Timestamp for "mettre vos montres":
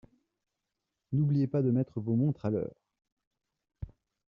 1.69-2.45